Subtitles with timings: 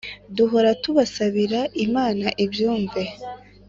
[0.35, 3.01] duhora tubasabira imana ibyumve